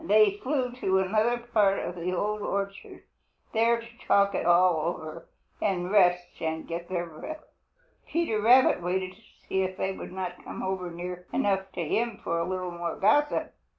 They 0.03 0.31
flew 0.41 0.71
to 0.77 0.97
another 0.97 1.37
part 1.53 1.77
of 1.77 1.93
the 1.95 2.11
Old 2.11 2.41
Orchard, 2.41 3.03
there 3.53 3.79
to 3.79 3.97
talk 4.07 4.33
it 4.33 4.47
all 4.47 4.83
over 4.95 5.27
and 5.61 5.91
rest 5.91 6.41
and 6.41 6.67
get 6.67 6.89
their 6.89 7.05
breath. 7.05 7.43
Peter 8.07 8.41
Rabbit 8.41 8.81
waited 8.81 9.13
to 9.13 9.21
see 9.47 9.61
if 9.61 9.77
they 9.77 9.91
would 9.91 10.11
not 10.11 10.43
come 10.43 10.63
over 10.63 10.89
near 10.89 11.27
enough 11.31 11.71
to 11.73 11.87
him 11.87 12.19
for 12.23 12.39
a 12.39 12.47
little 12.49 12.71
more 12.71 12.95
gossip. 12.95 13.53